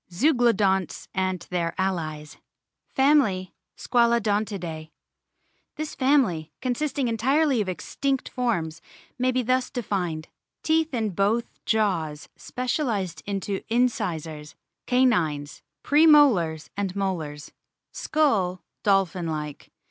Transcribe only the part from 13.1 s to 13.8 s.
into